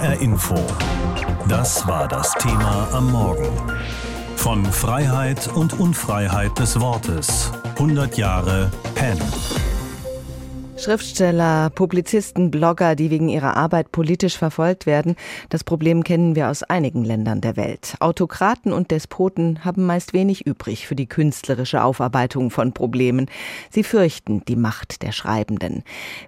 HR 0.00 0.18
Info. 0.22 0.54
Das 1.46 1.86
war 1.86 2.08
das 2.08 2.32
Thema 2.34 2.88
am 2.92 3.12
Morgen. 3.12 3.50
Von 4.34 4.64
Freiheit 4.64 5.48
und 5.48 5.78
Unfreiheit 5.78 6.58
des 6.58 6.80
Wortes. 6.80 7.52
100 7.76 8.16
Jahre 8.16 8.70
Penn. 8.94 9.18
Schriftsteller, 10.80 11.68
Publizisten, 11.68 12.50
Blogger, 12.50 12.94
die 12.94 13.10
wegen 13.10 13.28
ihrer 13.28 13.54
Arbeit 13.54 13.92
politisch 13.92 14.38
verfolgt 14.38 14.86
werden, 14.86 15.14
das 15.50 15.62
Problem 15.62 16.04
kennen 16.04 16.34
wir 16.36 16.48
aus 16.48 16.62
einigen 16.62 17.04
Ländern 17.04 17.42
der 17.42 17.58
Welt. 17.58 17.96
Autokraten 18.00 18.72
und 18.72 18.90
Despoten 18.90 19.62
haben 19.62 19.84
meist 19.84 20.14
wenig 20.14 20.46
übrig 20.46 20.86
für 20.86 20.94
die 20.94 21.06
künstlerische 21.06 21.84
Aufarbeitung 21.84 22.50
von 22.50 22.72
Problemen. 22.72 23.26
Sie 23.68 23.84
fürchten 23.84 24.42
die 24.48 24.56
Macht 24.56 25.02
der 25.02 25.12
Schreibenden. 25.12 25.82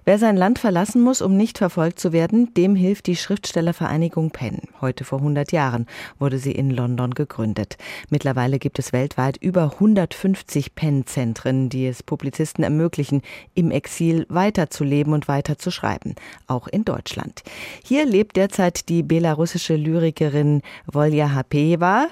Wer 0.05 0.19
sein 0.19 0.37
Land 0.37 0.59
verlassen 0.59 1.01
muss, 1.01 1.23
um 1.23 1.35
nicht 1.35 1.57
verfolgt 1.57 1.99
zu 1.99 2.13
werden, 2.13 2.53
dem 2.53 2.75
hilft 2.75 3.07
die 3.07 3.15
Schriftstellervereinigung 3.15 4.29
Penn. 4.29 4.59
Heute 4.81 5.03
vor 5.03 5.17
100 5.17 5.51
Jahren 5.51 5.87
wurde 6.19 6.37
sie 6.37 6.51
in 6.51 6.69
London 6.69 7.15
gegründet. 7.15 7.77
Mittlerweile 8.11 8.59
gibt 8.59 8.77
es 8.77 8.93
weltweit 8.93 9.37
über 9.37 9.63
150 9.73 10.75
Penn-Zentren, 10.75 11.69
die 11.69 11.87
es 11.87 12.03
Publizisten 12.03 12.63
ermöglichen, 12.63 13.23
im 13.55 13.71
Exil 13.71 14.27
weiter 14.29 14.42
weiterzuleben 14.43 15.13
und 15.13 15.29
weiterzuschreiben, 15.29 16.15
auch 16.47 16.67
in 16.67 16.83
Deutschland. 16.83 17.43
Hier 17.81 18.05
lebt 18.05 18.35
derzeit 18.35 18.89
die 18.89 19.01
belarussische 19.01 19.77
Lyrikerin 19.77 20.61
Volja 20.85 21.33
Hapeva. 21.33 22.07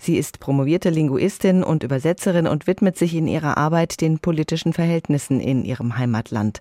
Sie 0.00 0.16
ist 0.16 0.40
promovierte 0.40 0.90
Linguistin 0.90 1.62
und 1.62 1.84
Übersetzerin 1.84 2.48
und 2.48 2.66
widmet 2.66 2.98
sich 2.98 3.14
in 3.14 3.28
ihrer 3.28 3.56
Arbeit 3.56 4.00
den 4.00 4.18
politischen 4.18 4.72
Verhältnissen 4.72 5.40
in 5.40 5.64
ihrem 5.64 5.98
Heimatland. 5.98 6.60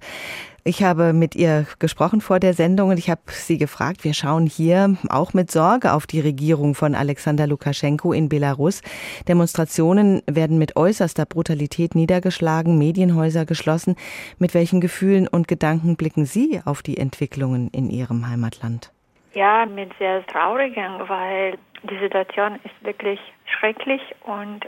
Ich 0.67 0.83
habe 0.83 1.13
mit 1.13 1.33
ihr 1.33 1.65
gesprochen 1.79 2.19
vor 2.19 2.41
der 2.41 2.53
Sendung 2.53 2.89
und 2.89 2.99
ich 2.99 3.09
habe 3.09 3.21
sie 3.31 3.57
gefragt, 3.57 4.03
wir 4.03 4.13
schauen 4.13 4.45
hier 4.45 4.97
auch 5.07 5.33
mit 5.33 5.49
Sorge 5.49 5.93
auf 5.93 6.07
die 6.07 6.19
Regierung 6.19 6.75
von 6.75 6.93
Alexander 6.93 7.47
Lukaschenko 7.47 8.11
in 8.11 8.27
Belarus. 8.27 8.81
Demonstrationen 9.29 10.21
werden 10.29 10.57
mit 10.57 10.75
äußerster 10.75 11.25
Brutalität 11.25 11.95
niedergeschlagen, 11.95 12.77
Medienhäuser 12.77 13.45
geschlossen. 13.45 13.95
Mit 14.39 14.53
welchen 14.53 14.81
Gefühlen 14.81 15.29
und 15.29 15.47
Gedanken 15.47 15.95
blicken 15.95 16.25
Sie 16.25 16.59
auf 16.65 16.81
die 16.81 16.97
Entwicklungen 16.97 17.69
in 17.69 17.89
Ihrem 17.89 18.27
Heimatland? 18.27 18.91
Ja, 19.37 19.67
mit 19.67 19.95
sehr 19.99 20.25
traurigen, 20.25 21.07
weil 21.07 21.59
die 21.83 21.97
Situation 21.99 22.55
ist 22.63 22.73
wirklich 22.83 23.19
schrecklich 23.45 24.01
und 24.25 24.61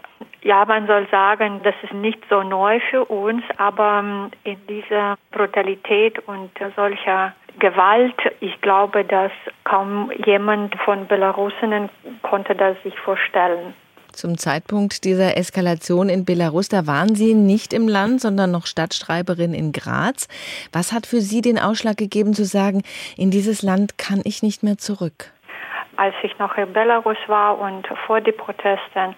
ja, 0.43 0.63
man 0.63 0.85
soll 0.85 1.07
sagen, 1.09 1.61
das 1.63 1.73
ist 1.81 1.91
nicht 1.91 2.19
so 2.29 2.43
neu 2.43 2.79
für 2.91 3.03
uns, 3.05 3.43
aber 3.57 4.01
ähm, 4.03 4.31
in 4.43 4.67
dieser 4.67 5.17
Brutalität 5.31 6.19
und 6.27 6.51
solcher 6.75 7.33
Gewalt, 7.57 8.13
ich 8.41 8.61
glaube, 8.61 9.03
dass 9.05 9.31
kaum 9.63 10.11
jemand 10.23 10.75
von 10.85 11.07
Belarusinnen 11.07 11.89
konnte 12.21 12.53
das 12.53 12.79
sich 12.83 12.95
vorstellen. 12.99 13.73
Zum 14.19 14.37
Zeitpunkt 14.37 15.05
dieser 15.05 15.37
Eskalation 15.37 16.09
in 16.09 16.25
Belarus, 16.25 16.67
da 16.67 16.85
waren 16.87 17.15
Sie 17.15 17.33
nicht 17.33 17.71
im 17.71 17.87
Land, 17.87 18.19
sondern 18.19 18.51
noch 18.51 18.65
Stadtschreiberin 18.65 19.53
in 19.53 19.71
Graz. 19.71 20.27
Was 20.73 20.91
hat 20.91 21.05
für 21.05 21.21
Sie 21.21 21.39
den 21.39 21.57
Ausschlag 21.57 21.95
gegeben 21.95 22.33
zu 22.33 22.43
sagen, 22.43 22.83
in 23.15 23.31
dieses 23.31 23.61
Land 23.61 23.97
kann 23.97 24.19
ich 24.25 24.43
nicht 24.43 24.61
mehr 24.61 24.77
zurück? 24.77 25.31
Als 25.95 26.13
ich 26.21 26.37
noch 26.37 26.57
in 26.57 26.73
Belarus 26.73 27.15
war 27.27 27.59
und 27.59 27.87
vor 28.05 28.19
den 28.19 28.35
Protesten, 28.35 29.15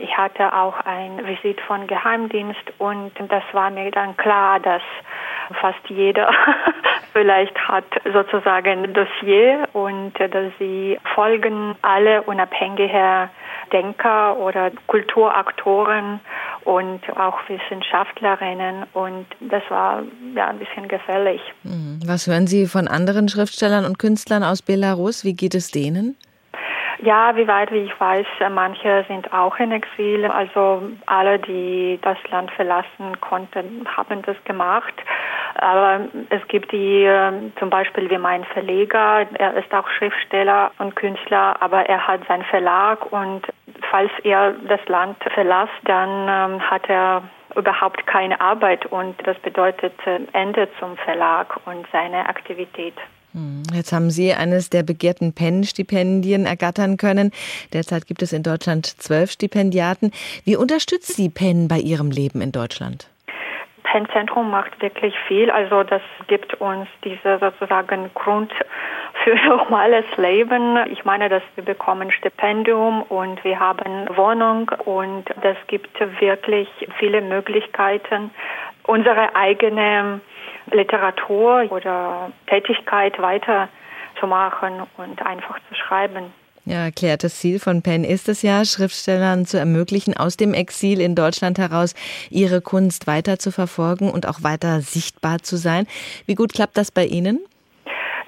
ich 0.00 0.16
hatte 0.16 0.52
auch 0.52 0.80
ein 0.80 1.24
Visit 1.24 1.60
von 1.60 1.86
Geheimdienst 1.86 2.72
und 2.78 3.12
das 3.28 3.44
war 3.52 3.70
mir 3.70 3.92
dann 3.92 4.16
klar, 4.16 4.58
dass 4.58 4.82
fast 5.60 5.88
jeder 5.88 6.28
vielleicht 7.12 7.56
hat 7.68 7.84
sozusagen 8.12 8.82
ein 8.82 8.94
Dossier 8.94 9.68
und 9.74 10.12
dass 10.18 10.52
sie 10.58 10.98
folgen 11.14 11.76
alle 11.82 12.22
unabhängige 12.22 13.30
Denker 13.72 14.36
oder 14.38 14.70
Kulturaktoren 14.86 16.20
und 16.64 17.00
auch 17.16 17.38
Wissenschaftlerinnen 17.48 18.84
und 18.92 19.26
das 19.40 19.62
war 19.68 20.02
ja 20.34 20.48
ein 20.48 20.58
bisschen 20.58 20.88
gefährlich. 20.88 21.40
Mhm. 21.62 22.00
Was 22.04 22.26
hören 22.26 22.46
Sie 22.46 22.66
von 22.66 22.88
anderen 22.88 23.28
Schriftstellern 23.28 23.84
und 23.84 23.98
Künstlern 23.98 24.44
aus 24.44 24.62
Belarus? 24.62 25.24
Wie 25.24 25.34
geht 25.34 25.54
es 25.54 25.70
denen? 25.70 26.16
Ja, 27.02 27.34
wie 27.34 27.48
weit 27.48 27.72
wie 27.72 27.84
ich 27.84 27.98
weiß, 27.98 28.26
manche 28.50 29.06
sind 29.08 29.32
auch 29.32 29.58
in 29.58 29.72
Exil. 29.72 30.26
Also 30.26 30.82
alle, 31.06 31.38
die 31.38 31.98
das 32.02 32.18
Land 32.30 32.50
verlassen 32.50 33.18
konnten, 33.20 33.86
haben 33.96 34.20
das 34.22 34.36
gemacht. 34.44 34.92
Aber 35.54 36.00
es 36.28 36.46
gibt 36.48 36.72
die, 36.72 37.04
ähm, 37.04 37.52
zum 37.58 37.70
Beispiel 37.70 38.10
wie 38.10 38.18
mein 38.18 38.44
Verleger, 38.44 39.26
er 39.38 39.54
ist 39.54 39.72
auch 39.72 39.88
Schriftsteller 39.88 40.72
und 40.78 40.94
Künstler, 40.94 41.56
aber 41.60 41.86
er 41.86 42.06
hat 42.06 42.20
seinen 42.28 42.44
Verlag 42.44 43.10
und 43.10 43.42
falls 43.90 44.12
er 44.22 44.52
das 44.68 44.80
Land 44.88 45.16
verlässt, 45.34 45.72
dann 45.84 46.52
ähm, 46.52 46.70
hat 46.70 46.88
er 46.88 47.22
überhaupt 47.56 48.06
keine 48.06 48.40
Arbeit 48.40 48.86
und 48.86 49.16
das 49.26 49.38
bedeutet 49.38 49.94
äh, 50.06 50.20
Ende 50.32 50.68
zum 50.78 50.96
Verlag 50.98 51.58
und 51.66 51.86
seine 51.92 52.28
Aktivität. 52.28 52.94
Hm, 53.32 53.62
jetzt 53.74 53.92
haben 53.92 54.10
Sie 54.10 54.32
eines 54.32 54.70
der 54.70 54.82
begehrten 54.82 55.32
Penn-Stipendien 55.32 56.46
ergattern 56.46 56.96
können. 56.96 57.30
Derzeit 57.72 58.06
gibt 58.06 58.22
es 58.22 58.32
in 58.32 58.42
Deutschland 58.42 58.86
zwölf 58.86 59.30
Stipendiaten. 59.30 60.10
Wie 60.44 60.56
unterstützt 60.56 61.14
Sie 61.14 61.28
Penn 61.28 61.68
bei 61.68 61.78
Ihrem 61.78 62.10
Leben 62.10 62.40
in 62.40 62.52
Deutschland? 62.52 63.08
Penn-Zentrum 63.84 64.50
macht 64.50 64.80
wirklich 64.82 65.14
viel. 65.26 65.50
Also 65.50 65.82
das 65.82 66.02
gibt 66.28 66.54
uns 66.60 66.88
diese 67.04 67.38
sozusagen 67.38 68.10
Grund 68.14 68.52
für 69.24 69.34
normales 69.46 70.04
Leben. 70.16 70.78
Ich 70.90 71.04
meine, 71.04 71.28
dass 71.28 71.42
wir 71.56 71.64
bekommen 71.64 72.10
Stipendium 72.12 73.02
und 73.02 73.42
wir 73.44 73.58
haben 73.58 74.08
Wohnung 74.16 74.70
und 74.84 75.24
das 75.42 75.56
gibt 75.66 75.98
wirklich 76.20 76.68
viele 76.98 77.20
Möglichkeiten, 77.20 78.30
unsere 78.84 79.34
eigene 79.34 80.20
Literatur 80.70 81.66
oder 81.70 82.30
Tätigkeit 82.46 83.18
weiterzumachen 83.20 84.82
und 84.96 85.24
einfach 85.24 85.58
zu 85.68 85.74
schreiben. 85.74 86.32
Ja, 86.66 86.84
erklärtes 86.84 87.40
Ziel 87.40 87.58
von 87.58 87.82
Penn 87.82 88.04
ist 88.04 88.28
es 88.28 88.42
ja, 88.42 88.64
Schriftstellern 88.64 89.46
zu 89.46 89.58
ermöglichen, 89.58 90.16
aus 90.16 90.36
dem 90.36 90.52
Exil 90.52 91.00
in 91.00 91.14
Deutschland 91.14 91.58
heraus 91.58 91.94
ihre 92.30 92.60
Kunst 92.60 93.06
weiter 93.06 93.38
zu 93.38 93.50
verfolgen 93.50 94.10
und 94.10 94.28
auch 94.28 94.42
weiter 94.42 94.80
sichtbar 94.80 95.38
zu 95.38 95.56
sein. 95.56 95.86
Wie 96.26 96.34
gut 96.34 96.52
klappt 96.52 96.76
das 96.76 96.92
bei 96.92 97.06
Ihnen? 97.06 97.40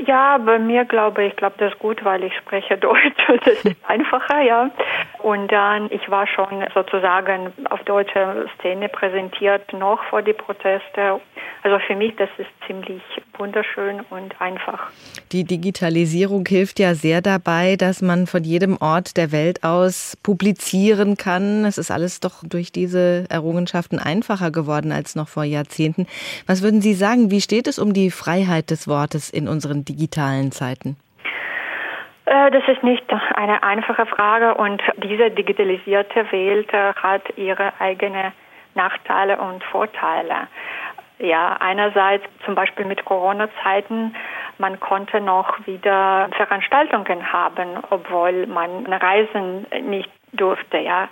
Ja, 0.07 0.39
bei 0.39 0.59
mir 0.59 0.85
glaube 0.85 1.25
ich, 1.25 1.37
klappt 1.37 1.61
das 1.61 1.79
gut, 1.79 2.05
weil 2.05 2.25
ich 2.25 2.35
spreche 2.37 2.77
Deutsch. 2.79 3.15
Das 3.29 3.65
ist 3.65 3.77
einfacher, 3.87 4.41
ja. 4.41 4.71
Und 5.19 5.53
dann, 5.53 5.91
ich 5.93 6.11
war 6.11 6.27
schon 6.27 6.65
sozusagen 6.75 7.53
auf 7.71 7.83
deutscher 7.85 8.47
Szene 8.59 8.89
präsentiert, 8.89 9.73
noch 9.73 10.03
vor 10.05 10.23
die 10.23 10.33
Proteste. 10.33 11.21
Also 11.65 11.79
für 11.87 11.95
mich, 11.95 12.17
das 12.17 12.29
ist 12.39 12.51
ziemlich 12.67 13.03
wunderschön 13.39 14.01
und 14.11 14.41
einfach. 14.41 14.91
Die 15.31 15.45
Digitalisierung 15.45 16.45
hilft 16.47 16.81
ja 16.81 16.95
sehr 16.95 17.23
dabei, 17.23 17.77
dass 17.77 18.03
man 18.03 18.27
von 18.27 18.43
jedem 18.43 18.77
Ort 18.81 19.17
der 19.17 19.31
Welt 19.31 19.63
aus 19.63 20.17
publizieren 20.25 21.17
kann. 21.17 21.65
Es 21.65 21.79
ist 21.79 21.93
alles 21.93 22.19
doch 22.19 22.43
durch 22.43 22.73
diese 22.73 23.27
Errungenschaften 23.31 24.01
einfacher 24.01 24.51
geworden 24.51 24.91
als 24.91 25.15
noch 25.15 25.29
vor 25.29 25.45
Jahrzehnten. 25.45 26.09
Was 26.49 26.65
würden 26.65 26.81
Sie 26.81 26.95
sagen, 26.95 27.31
wie 27.31 27.41
steht 27.41 27.69
es 27.69 27.79
um 27.79 27.93
die 27.93 28.11
Freiheit 28.11 28.71
des 28.71 28.89
Wortes 28.89 29.31
in 29.31 29.47
unseren 29.47 29.85
digitalen 29.85 30.51
Zeiten? 30.51 30.97
Äh, 32.25 32.51
das 32.51 32.63
ist 32.67 32.83
nicht 32.83 33.05
eine 33.37 33.63
einfache 33.63 34.07
Frage 34.07 34.55
und 34.55 34.83
diese 34.97 35.31
digitalisierte 35.31 36.27
Welt 36.33 36.73
äh, 36.73 36.93
hat 36.95 37.23
ihre 37.37 37.73
eigenen 37.79 38.33
Nachteile 38.75 39.39
und 39.39 39.63
Vorteile. 39.65 40.49
Ja, 41.23 41.57
einerseits 41.61 42.25
zum 42.45 42.57
Beispiel 42.57 42.85
mit 42.85 43.05
Corona-Zeiten, 43.05 44.13
man 44.59 44.81
konnte 44.81 45.21
noch 45.21 45.65
wieder 45.69 46.29
Veranstaltungen 46.37 47.33
haben, 47.33 47.79
obwohl 47.91 48.49
man 48.49 48.93
reisen 48.93 49.65
nicht 49.83 50.11
durfte, 50.33 50.79
ja. 50.79 51.09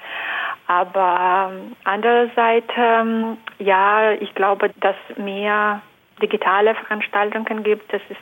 Aber 0.66 1.52
ähm, 1.52 1.76
andererseits, 1.84 2.72
ähm, 2.76 3.38
ja, 3.60 4.10
ich 4.12 4.34
glaube, 4.34 4.70
dass 4.80 4.96
mehr 5.16 5.80
digitale 6.20 6.74
Veranstaltungen 6.74 7.62
gibt, 7.62 7.92
das 7.92 8.02
ist 8.08 8.20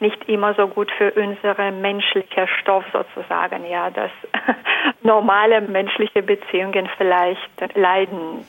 nicht 0.00 0.28
immer 0.28 0.52
so 0.54 0.68
gut 0.68 0.90
für 0.92 1.10
unsere 1.12 1.72
menschliche 1.72 2.48
Stoff 2.60 2.84
sozusagen, 2.92 3.64
ja, 3.64 3.88
dass 3.88 4.10
normale 5.02 5.62
menschliche 5.62 6.22
Beziehungen 6.22 6.86
vielleicht 6.98 7.76
leiden. 7.76 8.44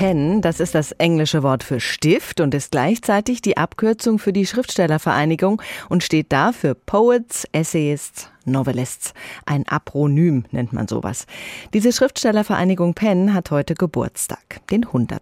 Pen, 0.00 0.40
das 0.40 0.60
ist 0.60 0.74
das 0.74 0.92
englische 0.92 1.42
Wort 1.42 1.62
für 1.62 1.78
Stift 1.78 2.40
und 2.40 2.54
ist 2.54 2.70
gleichzeitig 2.70 3.42
die 3.42 3.58
Abkürzung 3.58 4.18
für 4.18 4.32
die 4.32 4.46
Schriftstellervereinigung 4.46 5.60
und 5.90 6.02
steht 6.02 6.32
da 6.32 6.52
für 6.52 6.74
Poets, 6.74 7.46
Essayists, 7.52 8.30
Novelists. 8.50 9.14
Ein 9.46 9.66
Apronym 9.68 10.44
nennt 10.50 10.72
man 10.72 10.88
sowas. 10.88 11.26
Diese 11.72 11.92
Schriftstellervereinigung 11.92 12.94
Penn 12.94 13.34
hat 13.34 13.50
heute 13.50 13.74
Geburtstag, 13.74 14.60
den 14.70 14.84
100. 14.84 15.20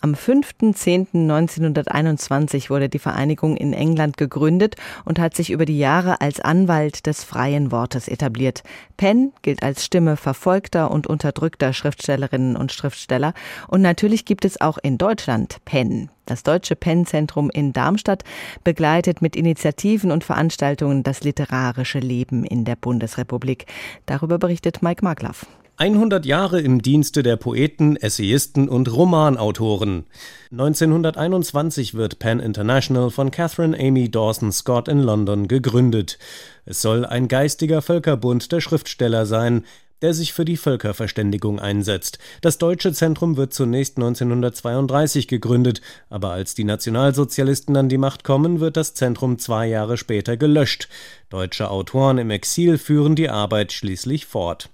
Am 0.00 0.14
5.10.1921 0.14 2.70
wurde 2.70 2.88
die 2.88 2.98
Vereinigung 2.98 3.56
in 3.56 3.72
England 3.72 4.16
gegründet 4.16 4.76
und 5.04 5.18
hat 5.18 5.36
sich 5.36 5.50
über 5.50 5.64
die 5.64 5.78
Jahre 5.78 6.20
als 6.20 6.40
Anwalt 6.40 7.06
des 7.06 7.24
freien 7.24 7.72
Wortes 7.72 8.08
etabliert. 8.08 8.62
Penn 8.96 9.32
gilt 9.42 9.62
als 9.62 9.84
Stimme 9.84 10.16
verfolgter 10.16 10.90
und 10.90 11.06
unterdrückter 11.06 11.72
Schriftstellerinnen 11.72 12.56
und 12.56 12.72
Schriftsteller. 12.72 13.34
Und 13.68 13.82
natürlich 13.82 14.24
gibt 14.24 14.44
es 14.44 14.60
auch 14.60 14.78
in 14.78 14.98
Deutschland 14.98 15.58
Penn. 15.64 16.10
Das 16.26 16.42
Deutsche 16.42 16.76
Penn-Zentrum 16.76 17.50
in 17.50 17.72
Darmstadt 17.72 18.24
begleitet 18.62 19.22
mit 19.22 19.36
Initiativen 19.36 20.10
und 20.10 20.24
Veranstaltungen 20.24 21.02
das 21.02 21.22
literarische 21.22 21.98
Leben 21.98 22.44
in 22.44 22.64
der 22.64 22.76
Bundesrepublik. 22.76 23.66
Darüber 24.06 24.38
berichtet 24.38 24.82
Mike 24.82 25.04
Marklaff. 25.04 25.46
100 25.76 26.24
Jahre 26.24 26.60
im 26.60 26.82
Dienste 26.82 27.24
der 27.24 27.36
Poeten, 27.36 27.96
Essayisten 27.96 28.68
und 28.68 28.92
Romanautoren. 28.92 30.04
1921 30.52 31.94
wird 31.94 32.20
Penn 32.20 32.38
International 32.38 33.10
von 33.10 33.32
Catherine 33.32 33.76
Amy 33.76 34.08
Dawson 34.08 34.52
Scott 34.52 34.86
in 34.86 35.00
London 35.00 35.48
gegründet. 35.48 36.20
Es 36.64 36.80
soll 36.80 37.04
ein 37.04 37.26
geistiger 37.26 37.82
Völkerbund 37.82 38.52
der 38.52 38.60
Schriftsteller 38.60 39.26
sein, 39.26 39.64
der 40.02 40.14
sich 40.14 40.32
für 40.32 40.44
die 40.44 40.56
Völkerverständigung 40.56 41.60
einsetzt. 41.60 42.18
Das 42.40 42.58
Deutsche 42.58 42.92
Zentrum 42.92 43.36
wird 43.36 43.54
zunächst 43.54 43.96
1932 43.96 45.28
gegründet, 45.28 45.80
aber 46.10 46.30
als 46.30 46.54
die 46.54 46.64
Nationalsozialisten 46.64 47.76
an 47.76 47.88
die 47.88 47.98
Macht 47.98 48.24
kommen, 48.24 48.60
wird 48.60 48.76
das 48.76 48.94
Zentrum 48.94 49.38
zwei 49.38 49.66
Jahre 49.66 49.96
später 49.96 50.36
gelöscht. 50.36 50.88
Deutsche 51.30 51.70
Autoren 51.70 52.18
im 52.18 52.30
Exil 52.30 52.78
führen 52.78 53.16
die 53.16 53.30
Arbeit 53.30 53.72
schließlich 53.72 54.26
fort. 54.26 54.70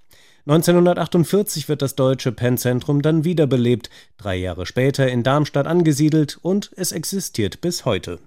1948 0.47 1.69
wird 1.69 1.83
das 1.83 1.95
deutsche 1.95 2.33
Penn-Zentrum 2.33 3.03
dann 3.03 3.25
wiederbelebt, 3.25 3.91
drei 4.17 4.37
Jahre 4.37 4.65
später 4.65 5.07
in 5.07 5.23
Darmstadt 5.23 5.67
angesiedelt 5.67 6.39
und 6.41 6.71
es 6.77 6.93
existiert 6.93 7.61
bis 7.61 7.85
heute. 7.85 8.19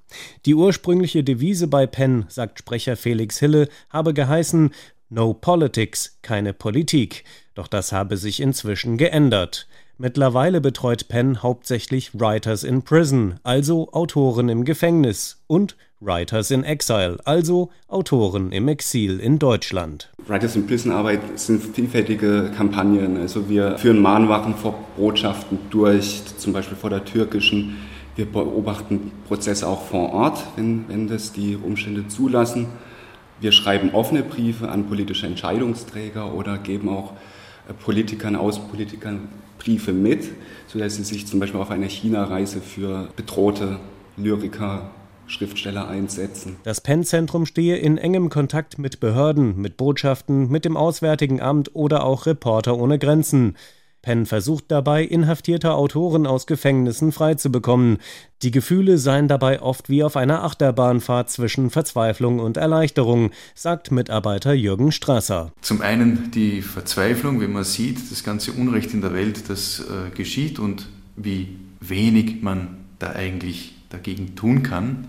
Die 0.45 0.53
ursprüngliche 0.53 1.23
Devise 1.23 1.67
bei 1.67 1.87
Penn, 1.87 2.25
sagt 2.29 2.59
Sprecher 2.59 2.95
Felix 2.95 3.39
Hille, 3.39 3.67
habe 3.89 4.13
geheißen 4.13 4.73
No 5.15 5.35
Politics, 5.35 6.17
keine 6.23 6.53
Politik. 6.53 7.23
Doch 7.53 7.67
das 7.67 7.91
habe 7.91 8.17
sich 8.17 8.39
inzwischen 8.39 8.97
geändert. 8.97 9.67
Mittlerweile 9.99 10.59
betreut 10.59 11.07
Penn 11.07 11.43
hauptsächlich 11.43 12.19
Writers 12.19 12.63
in 12.63 12.81
Prison, 12.81 13.35
also 13.43 13.91
Autoren 13.91 14.49
im 14.49 14.65
Gefängnis, 14.65 15.43
und 15.45 15.77
Writers 15.99 16.49
in 16.49 16.63
Exile, 16.63 17.19
also 17.25 17.69
Autoren 17.87 18.51
im 18.51 18.67
Exil 18.67 19.19
in 19.19 19.37
Deutschland. 19.37 20.11
Writers 20.25 20.55
in 20.55 20.65
Prison 20.65 20.91
Arbeit 20.91 21.21
sind 21.35 21.61
vielfältige 21.61 22.49
Kampagnen. 22.57 23.17
Also 23.17 23.47
wir 23.47 23.77
führen 23.77 24.01
Mahnwachen 24.01 24.55
vor 24.55 24.73
Botschaften 24.97 25.59
durch, 25.69 26.23
zum 26.39 26.53
Beispiel 26.53 26.75
vor 26.75 26.89
der 26.89 27.05
türkischen. 27.05 27.77
Wir 28.15 28.25
beobachten 28.25 29.11
Prozesse 29.27 29.67
auch 29.67 29.83
vor 29.83 30.11
Ort, 30.11 30.43
wenn, 30.55 30.85
wenn 30.87 31.07
das 31.07 31.33
die 31.33 31.55
Umstände 31.55 32.07
zulassen. 32.07 32.65
Wir 33.43 33.51
schreiben 33.51 33.89
offene 33.93 34.23
Briefe 34.23 34.69
an 34.69 34.87
politische 34.87 35.27
Entscheidungsträger 35.27 36.33
oder 36.33 36.57
geben 36.57 36.87
auch 36.87 37.11
äh, 37.67 37.73
Politikern, 37.73 38.37
Außenpolitikern 38.37 39.27
Briefe 39.59 39.91
mit, 39.91 40.29
sodass 40.67 40.95
sie 40.95 41.03
sich 41.03 41.27
zum 41.27 41.41
Beispiel 41.41 41.59
auf 41.59 41.69
einer 41.69 41.89
China-Reise 41.89 42.61
für 42.61 43.09
bedrohte 43.17 43.81
Lyriker 44.15 44.91
Schriftsteller 45.27 45.89
einsetzen. 45.89 46.55
Das 46.63 46.79
Penn-Zentrum 46.79 47.45
stehe 47.45 47.75
in 47.75 47.97
engem 47.97 48.29
Kontakt 48.29 48.79
mit 48.79 49.01
Behörden, 49.01 49.57
mit 49.59 49.75
Botschaften, 49.75 50.47
mit 50.49 50.63
dem 50.63 50.77
Auswärtigen 50.77 51.41
Amt 51.41 51.75
oder 51.75 52.05
auch 52.05 52.25
Reporter 52.25 52.77
ohne 52.77 52.97
Grenzen. 52.97 53.57
Penn 54.03 54.25
versucht 54.25 54.65
dabei, 54.67 55.03
inhaftierte 55.03 55.73
Autoren 55.73 56.27
aus 56.27 56.45
Gefängnissen 56.45 57.13
freizubekommen. 57.13 57.97
Die 58.43 58.51
Gefühle 58.51 58.97
seien 58.97 59.29
dabei 59.29 59.61
oft 59.61 59.89
wie 59.89 60.03
auf 60.03 60.17
einer 60.17 60.43
Achterbahnfahrt 60.43 61.31
zwischen 61.31 61.69
Verzweiflung 61.69 62.39
und 62.39 62.57
Erleichterung, 62.57 63.31
sagt 63.55 63.91
Mitarbeiter 63.91 64.53
Jürgen 64.53 64.91
Strasser. 64.91 65.53
Zum 65.61 65.79
einen 65.81 66.31
die 66.31 66.61
Verzweiflung, 66.61 67.39
wenn 67.39 67.53
man 67.53 67.63
sieht, 67.63 68.11
das 68.11 68.25
ganze 68.25 68.51
Unrecht 68.51 68.93
in 68.93 68.99
der 68.99 69.13
Welt, 69.13 69.49
das 69.49 69.79
äh, 69.79 70.15
geschieht 70.15 70.59
und 70.59 70.89
wie 71.15 71.55
wenig 71.79 72.41
man 72.41 72.79
da 72.99 73.13
eigentlich 73.13 73.73
dagegen 73.89 74.35
tun 74.35 74.63
kann. 74.63 75.07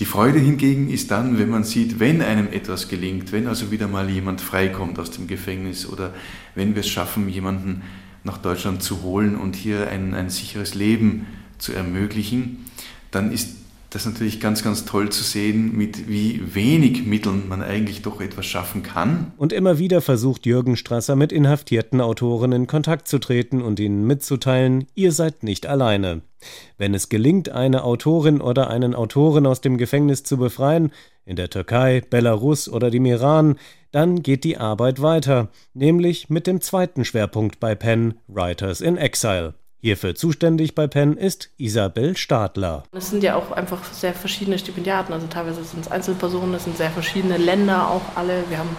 Die 0.00 0.06
Freude 0.06 0.38
hingegen 0.38 0.88
ist 0.88 1.10
dann, 1.10 1.38
wenn 1.38 1.50
man 1.50 1.62
sieht, 1.62 2.00
wenn 2.00 2.22
einem 2.22 2.48
etwas 2.48 2.88
gelingt, 2.88 3.32
wenn 3.32 3.46
also 3.46 3.70
wieder 3.70 3.86
mal 3.86 4.08
jemand 4.08 4.40
freikommt 4.40 4.98
aus 4.98 5.10
dem 5.10 5.26
Gefängnis 5.26 5.86
oder 5.86 6.14
wenn 6.54 6.74
wir 6.74 6.80
es 6.80 6.88
schaffen, 6.88 7.28
jemanden 7.28 7.82
nach 8.24 8.38
Deutschland 8.38 8.82
zu 8.82 9.02
holen 9.02 9.36
und 9.36 9.56
hier 9.56 9.90
ein, 9.90 10.14
ein 10.14 10.30
sicheres 10.30 10.74
Leben 10.74 11.26
zu 11.58 11.74
ermöglichen, 11.74 12.64
dann 13.10 13.30
ist 13.30 13.58
das 13.90 14.06
ist 14.06 14.12
natürlich 14.12 14.40
ganz, 14.40 14.62
ganz 14.62 14.84
toll 14.84 15.10
zu 15.10 15.24
sehen, 15.24 15.76
mit 15.76 16.08
wie 16.08 16.40
wenig 16.54 17.04
Mitteln 17.06 17.48
man 17.48 17.60
eigentlich 17.60 18.02
doch 18.02 18.20
etwas 18.20 18.46
schaffen 18.46 18.84
kann. 18.84 19.32
Und 19.36 19.52
immer 19.52 19.78
wieder 19.78 20.00
versucht 20.00 20.46
Jürgen 20.46 20.76
Strasser 20.76 21.16
mit 21.16 21.32
inhaftierten 21.32 22.00
Autoren 22.00 22.52
in 22.52 22.68
Kontakt 22.68 23.08
zu 23.08 23.18
treten 23.18 23.60
und 23.62 23.80
ihnen 23.80 24.06
mitzuteilen, 24.06 24.86
ihr 24.94 25.10
seid 25.10 25.42
nicht 25.42 25.66
alleine. 25.66 26.22
Wenn 26.78 26.94
es 26.94 27.08
gelingt, 27.08 27.50
eine 27.50 27.82
Autorin 27.84 28.40
oder 28.40 28.70
einen 28.70 28.94
Autoren 28.94 29.44
aus 29.44 29.60
dem 29.60 29.76
Gefängnis 29.76 30.22
zu 30.22 30.36
befreien, 30.36 30.92
in 31.24 31.36
der 31.36 31.50
Türkei, 31.50 32.02
Belarus 32.08 32.68
oder 32.68 32.90
dem 32.90 33.04
Iran, 33.06 33.56
dann 33.90 34.22
geht 34.22 34.44
die 34.44 34.56
Arbeit 34.56 35.02
weiter, 35.02 35.48
nämlich 35.74 36.30
mit 36.30 36.46
dem 36.46 36.60
zweiten 36.60 37.04
Schwerpunkt 37.04 37.60
bei 37.60 37.74
Penn, 37.74 38.14
Writers 38.28 38.80
in 38.80 38.96
Exile. 38.96 39.54
Hierfür 39.82 40.14
zuständig 40.14 40.74
bei 40.74 40.86
Penn 40.86 41.16
ist 41.16 41.48
Isabel 41.56 42.14
Stadler. 42.14 42.82
Es 42.92 43.08
sind 43.08 43.22
ja 43.22 43.34
auch 43.34 43.50
einfach 43.50 43.82
sehr 43.84 44.12
verschiedene 44.12 44.58
Stipendiaten, 44.58 45.14
also 45.14 45.26
teilweise 45.26 45.64
sind 45.64 45.86
es 45.86 45.90
Einzelpersonen, 45.90 46.52
es 46.52 46.64
sind 46.64 46.76
sehr 46.76 46.90
verschiedene 46.90 47.38
Länder 47.38 47.88
auch 47.88 48.02
alle. 48.14 48.44
Wir 48.50 48.58
haben 48.58 48.76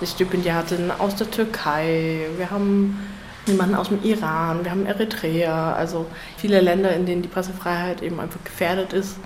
eine 0.00 0.06
Stipendiatin 0.06 0.90
aus 0.90 1.16
der 1.16 1.30
Türkei, 1.30 2.28
wir 2.38 2.50
haben 2.50 2.98
jemanden 3.46 3.74
aus 3.74 3.88
dem 3.88 4.02
Iran, 4.02 4.64
wir 4.64 4.70
haben 4.70 4.86
Eritrea, 4.86 5.74
also 5.74 6.06
viele 6.38 6.62
Länder, 6.62 6.94
in 6.94 7.04
denen 7.04 7.20
die 7.20 7.28
Pressefreiheit 7.28 8.00
eben 8.00 8.18
einfach 8.18 8.42
gefährdet 8.42 8.94
ist, 8.94 9.18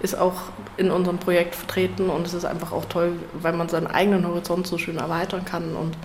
ist 0.00 0.18
auch 0.18 0.42
in 0.76 0.90
unserem 0.90 1.16
Projekt 1.16 1.54
vertreten 1.54 2.10
und 2.10 2.26
es 2.26 2.34
ist 2.34 2.44
einfach 2.44 2.72
auch 2.72 2.84
toll, 2.84 3.12
weil 3.40 3.54
man 3.54 3.70
seinen 3.70 3.86
eigenen 3.86 4.26
Horizont 4.26 4.66
so 4.66 4.76
schön 4.76 4.98
erweitern 4.98 5.46
kann 5.46 5.74
und 5.74 5.96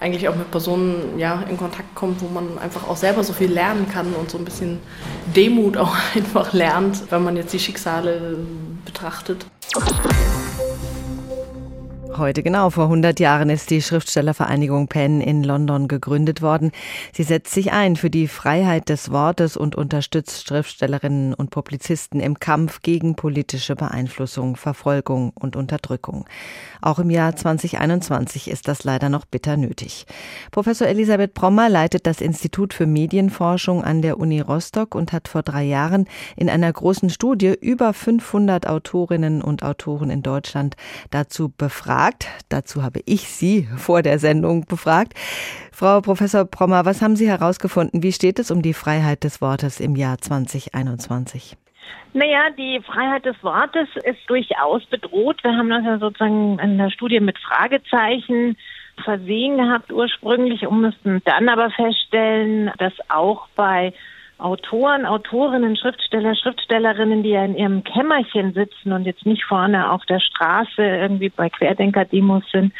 eigentlich 0.00 0.28
auch 0.28 0.36
mit 0.36 0.50
Personen 0.50 1.18
ja, 1.18 1.42
in 1.48 1.56
Kontakt 1.56 1.94
kommt, 1.94 2.20
wo 2.20 2.28
man 2.28 2.58
einfach 2.58 2.86
auch 2.88 2.96
selber 2.96 3.24
so 3.24 3.32
viel 3.32 3.50
lernen 3.50 3.88
kann 3.90 4.12
und 4.12 4.30
so 4.30 4.38
ein 4.38 4.44
bisschen 4.44 4.78
Demut 5.34 5.76
auch 5.76 5.94
einfach 6.14 6.52
lernt, 6.52 7.10
wenn 7.10 7.24
man 7.24 7.36
jetzt 7.36 7.52
die 7.52 7.58
Schicksale 7.58 8.38
betrachtet. 8.84 9.46
Heute 12.18 12.42
genau 12.42 12.70
vor 12.70 12.84
100 12.84 13.20
Jahren 13.20 13.50
ist 13.50 13.68
die 13.68 13.82
Schriftstellervereinigung 13.82 14.88
Penn 14.88 15.20
in 15.20 15.44
London 15.44 15.86
gegründet 15.86 16.40
worden. 16.40 16.72
Sie 17.12 17.24
setzt 17.24 17.52
sich 17.52 17.72
ein 17.72 17.94
für 17.94 18.08
die 18.08 18.26
Freiheit 18.26 18.88
des 18.88 19.10
Wortes 19.10 19.58
und 19.58 19.76
unterstützt 19.76 20.48
Schriftstellerinnen 20.48 21.34
und 21.34 21.50
Publizisten 21.50 22.20
im 22.20 22.40
Kampf 22.40 22.80
gegen 22.80 23.16
politische 23.16 23.76
Beeinflussung, 23.76 24.56
Verfolgung 24.56 25.32
und 25.34 25.56
Unterdrückung. 25.56 26.26
Auch 26.80 27.00
im 27.00 27.10
Jahr 27.10 27.36
2021 27.36 28.48
ist 28.48 28.66
das 28.66 28.84
leider 28.84 29.10
noch 29.10 29.26
bitter 29.26 29.58
nötig. 29.58 30.06
Professor 30.52 30.86
Elisabeth 30.88 31.34
Brommer 31.34 31.68
leitet 31.68 32.06
das 32.06 32.22
Institut 32.22 32.72
für 32.72 32.86
Medienforschung 32.86 33.84
an 33.84 34.00
der 34.00 34.18
Uni 34.18 34.40
Rostock 34.40 34.94
und 34.94 35.12
hat 35.12 35.28
vor 35.28 35.42
drei 35.42 35.64
Jahren 35.64 36.06
in 36.34 36.48
einer 36.48 36.72
großen 36.72 37.10
Studie 37.10 37.54
über 37.60 37.92
500 37.92 38.66
Autorinnen 38.66 39.42
und 39.42 39.62
Autoren 39.62 40.08
in 40.08 40.22
Deutschland 40.22 40.76
dazu 41.10 41.52
befragt, 41.54 42.05
befragt. 42.06 42.28
Dazu 42.48 42.82
habe 42.82 43.00
ich 43.06 43.28
Sie 43.28 43.68
vor 43.76 44.02
der 44.02 44.18
Sendung 44.18 44.66
befragt. 44.66 45.14
Frau 45.72 46.00
Professor 46.00 46.44
Brommer, 46.44 46.84
was 46.84 47.02
haben 47.02 47.16
Sie 47.16 47.28
herausgefunden? 47.28 48.02
Wie 48.02 48.12
steht 48.12 48.38
es 48.38 48.50
um 48.50 48.62
die 48.62 48.74
Freiheit 48.74 49.24
des 49.24 49.40
Wortes 49.40 49.80
im 49.80 49.96
Jahr 49.96 50.18
2021? 50.18 51.56
Naja, 52.14 52.50
die 52.56 52.80
Freiheit 52.80 53.26
des 53.26 53.36
Wortes 53.42 53.88
ist 54.04 54.20
durchaus 54.28 54.84
bedroht. 54.86 55.42
Wir 55.42 55.52
haben 55.52 55.68
das 55.68 55.84
ja 55.84 55.98
sozusagen 55.98 56.58
in 56.58 56.78
der 56.78 56.90
Studie 56.90 57.20
mit 57.20 57.38
Fragezeichen 57.38 58.56
versehen 59.04 59.58
gehabt 59.58 59.92
ursprünglich 59.92 60.66
und 60.66 60.80
mussten 60.80 61.20
dann 61.26 61.50
aber 61.50 61.70
feststellen, 61.70 62.70
dass 62.78 62.94
auch 63.10 63.46
bei 63.54 63.92
Autoren, 64.38 65.06
Autorinnen, 65.06 65.76
Schriftsteller, 65.76 66.34
Schriftstellerinnen, 66.34 67.22
die 67.22 67.30
ja 67.30 67.44
in 67.44 67.56
ihrem 67.56 67.84
Kämmerchen 67.84 68.52
sitzen 68.52 68.92
und 68.92 69.04
jetzt 69.04 69.24
nicht 69.24 69.44
vorne 69.44 69.90
auf 69.90 70.04
der 70.04 70.20
Straße 70.20 70.82
irgendwie 70.82 71.30
bei 71.30 71.48
Querdenker-Demos 71.48 72.44
sind, 72.52 72.72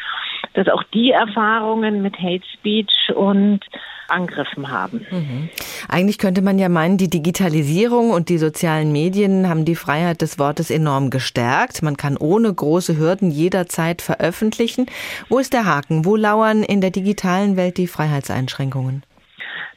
dass 0.53 0.67
auch 0.67 0.83
die 0.93 1.11
Erfahrungen 1.11 2.03
mit 2.03 2.19
Hate 2.19 2.45
Speech 2.53 3.11
und 3.15 3.61
angegriffen 4.07 4.69
haben. 4.69 5.05
Mhm. 5.09 5.49
Eigentlich 5.89 6.19
könnte 6.19 6.41
man 6.41 6.59
ja 6.59 6.69
meinen, 6.69 6.97
die 6.97 7.09
Digitalisierung 7.09 8.11
und 8.11 8.29
die 8.29 8.37
sozialen 8.37 8.91
Medien 8.91 9.49
haben 9.49 9.65
die 9.65 9.75
Freiheit 9.75 10.21
des 10.21 10.39
Wortes 10.39 10.69
enorm 10.69 11.09
gestärkt. 11.09 11.81
Man 11.81 11.97
kann 11.97 12.17
ohne 12.17 12.53
große 12.53 12.97
Hürden 12.97 13.31
jederzeit 13.31 14.01
veröffentlichen. 14.01 14.85
Wo 15.27 15.39
ist 15.39 15.53
der 15.53 15.65
Haken? 15.65 16.05
Wo 16.05 16.15
lauern 16.15 16.63
in 16.63 16.81
der 16.81 16.91
digitalen 16.91 17.57
Welt 17.57 17.77
die 17.77 17.87
Freiheitseinschränkungen? 17.87 19.03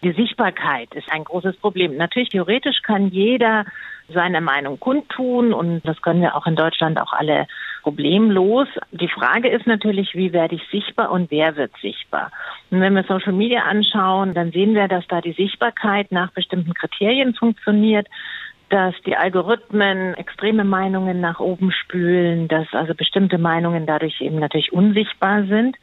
Die 0.02 0.12
Sichtbarkeit 0.12 0.94
ist 0.94 1.12
ein 1.12 1.24
großes 1.24 1.56
Problem. 1.56 1.96
Natürlich 1.96 2.30
theoretisch 2.30 2.80
kann 2.82 3.08
jeder 3.08 3.66
seine 4.08 4.40
Meinung 4.40 4.80
kundtun 4.80 5.52
und 5.52 5.82
das 5.84 6.00
können 6.02 6.22
wir 6.22 6.34
auch 6.34 6.46
in 6.46 6.56
Deutschland 6.56 6.98
auch 7.00 7.12
alle 7.12 7.46
problemlos. 7.82 8.66
Die 8.92 9.08
Frage 9.08 9.48
ist 9.48 9.66
natürlich, 9.66 10.14
wie 10.14 10.32
werde 10.32 10.56
ich 10.56 10.62
sichtbar 10.70 11.10
und 11.10 11.30
wer 11.30 11.56
wird 11.56 11.72
sichtbar? 11.80 12.30
Und 12.70 12.80
wenn 12.80 12.94
wir 12.94 13.04
Social 13.04 13.32
Media 13.32 13.62
anschauen, 13.62 14.34
dann 14.34 14.52
sehen 14.52 14.74
wir, 14.74 14.88
dass 14.88 15.06
da 15.06 15.20
die 15.20 15.32
Sichtbarkeit 15.32 16.10
nach 16.12 16.32
bestimmten 16.32 16.74
Kriterien 16.74 17.34
funktioniert 17.34 18.08
dass 18.70 18.94
die 19.04 19.16
Algorithmen 19.16 20.14
extreme 20.14 20.62
Meinungen 20.62 21.20
nach 21.20 21.40
oben 21.40 21.72
spülen, 21.72 22.46
dass 22.46 22.66
also 22.72 22.94
bestimmte 22.94 23.36
Meinungen 23.36 23.84
dadurch 23.84 24.20
eben 24.20 24.38
natürlich 24.38 24.72
unsichtbar 24.72 25.44
sind 25.44 25.76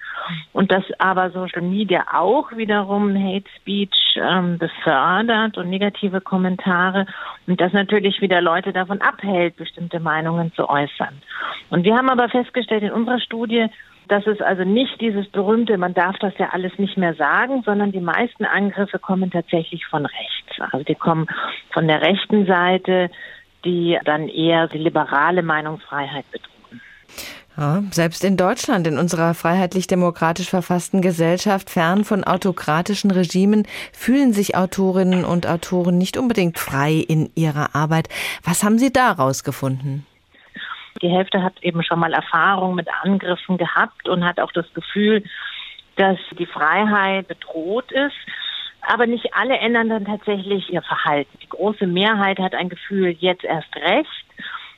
und 0.54 0.72
dass 0.72 0.84
aber 0.98 1.30
Social 1.32 1.62
Media 1.62 2.06
auch 2.14 2.52
wiederum 2.56 3.14
Hate 3.14 3.50
Speech 3.58 3.92
ähm, 4.16 4.58
befördert 4.58 5.58
und 5.58 5.70
negative 5.70 6.22
Kommentare 6.22 7.06
und 7.46 7.60
das 7.60 7.74
natürlich 7.74 8.22
wieder 8.22 8.42
Leute 8.42 8.72
davon 8.72 9.02
abhält, 9.02 9.58
bestimmte 9.58 10.00
Meinungen 10.00 10.54
zu 10.54 10.70
äußern. 10.70 11.22
Und 11.70 11.84
wir 11.84 11.96
haben 11.96 12.10
aber 12.10 12.30
festgestellt 12.30 12.84
in 12.84 12.92
unserer 12.92 13.20
Studie, 13.20 13.68
dass 14.08 14.26
es 14.28 14.42
also 14.42 14.64
nicht 14.64 15.00
dieses 15.02 15.28
berühmte, 15.30 15.78
man 15.78 15.94
darf 15.94 16.18
das 16.20 16.34
ja 16.38 16.50
alles 16.52 16.78
nicht 16.78 16.98
mehr 16.98 17.14
sagen, 17.16 17.64
sondern 17.66 17.92
die 17.92 18.00
meisten 18.00 18.46
Angriffe 18.46 19.00
kommen 19.00 19.32
tatsächlich 19.32 19.86
von 19.86 20.06
rechts. 20.06 20.72
Also 20.72 20.84
die 20.84 20.96
kommen 20.96 21.28
von 21.72 21.88
der 21.88 22.02
rechten 22.02 22.46
Seite, 22.46 23.10
die 23.66 23.98
dann 24.06 24.28
eher 24.30 24.68
die 24.68 24.78
liberale 24.78 25.44
Meinungsfreiheit 25.44 26.26
bedrohen. 26.32 26.82
Ja, 27.58 27.84
selbst 27.90 28.24
in 28.24 28.38
Deutschland, 28.38 28.86
in 28.86 29.00
unserer 29.00 29.34
freiheitlich-demokratisch 29.34 30.50
verfassten 30.50 31.02
Gesellschaft, 31.02 31.72
fern 31.72 32.04
von 32.04 32.24
autokratischen 32.24 33.10
Regimen, 33.10 33.68
fühlen 33.92 34.32
sich 34.32 34.56
Autorinnen 34.56 35.26
und 35.26 35.48
Autoren 35.48 35.98
nicht 35.98 36.18
unbedingt 36.18 36.60
frei 36.60 36.94
in 36.94 37.32
ihrer 37.34 37.76
Arbeit. 37.76 38.10
Was 38.44 38.64
haben 38.64 38.78
Sie 38.78 38.94
da 38.94 39.12
rausgefunden? 39.12 40.06
Die 41.02 41.10
Hälfte 41.10 41.44
hat 41.44 41.62
eben 41.62 41.84
schon 41.84 42.00
mal 42.00 42.14
Erfahrung 42.14 42.76
mit 42.76 42.88
Angriffen 43.04 43.58
gehabt 43.58 44.08
und 44.08 44.26
hat 44.26 44.40
auch 44.40 44.52
das 44.52 44.72
Gefühl, 44.74 45.24
dass 45.96 46.18
die 46.38 46.46
Freiheit 46.46 47.28
bedroht 47.28 47.92
ist. 47.92 48.16
Aber 48.82 49.06
nicht 49.06 49.34
alle 49.34 49.58
ändern 49.58 49.90
dann 49.90 50.06
tatsächlich 50.06 50.72
ihr 50.72 50.82
Verhalten. 50.82 51.38
Die 51.42 51.50
große 51.50 51.88
Mehrheit 51.88 52.40
hat 52.40 52.56
ein 52.56 52.70
Gefühl, 52.70 53.10
jetzt 53.20 53.44
erst 53.44 53.76
recht. 53.76 54.26